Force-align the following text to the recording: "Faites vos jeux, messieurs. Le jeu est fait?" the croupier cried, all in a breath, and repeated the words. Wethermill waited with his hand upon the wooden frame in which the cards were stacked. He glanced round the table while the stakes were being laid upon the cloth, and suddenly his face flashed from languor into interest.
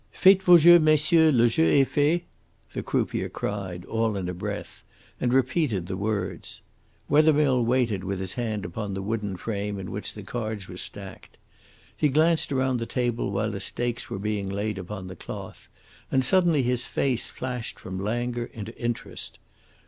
"Faites 0.11 0.41
vos 0.45 0.63
jeux, 0.63 0.79
messieurs. 0.79 1.31
Le 1.31 1.47
jeu 1.47 1.67
est 1.67 1.87
fait?" 1.87 2.23
the 2.73 2.81
croupier 2.81 3.29
cried, 3.29 3.85
all 3.85 4.15
in 4.17 4.27
a 4.27 4.33
breath, 4.33 4.83
and 5.19 5.31
repeated 5.31 5.85
the 5.85 5.95
words. 5.95 6.61
Wethermill 7.07 7.63
waited 7.63 8.03
with 8.03 8.17
his 8.17 8.33
hand 8.33 8.65
upon 8.65 8.95
the 8.95 9.01
wooden 9.03 9.37
frame 9.37 9.77
in 9.77 9.91
which 9.91 10.15
the 10.15 10.23
cards 10.23 10.67
were 10.67 10.75
stacked. 10.77 11.37
He 11.95 12.09
glanced 12.09 12.51
round 12.51 12.79
the 12.79 12.87
table 12.87 13.29
while 13.31 13.51
the 13.51 13.59
stakes 13.59 14.09
were 14.09 14.17
being 14.17 14.49
laid 14.49 14.79
upon 14.79 15.05
the 15.05 15.15
cloth, 15.15 15.67
and 16.11 16.25
suddenly 16.25 16.63
his 16.63 16.87
face 16.87 17.29
flashed 17.29 17.77
from 17.79 18.01
languor 18.03 18.45
into 18.45 18.75
interest. 18.79 19.37